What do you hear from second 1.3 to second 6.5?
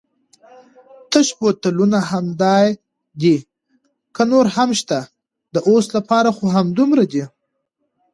بوتلونه همدای دي که نور هم شته؟ د اوس لپاره خو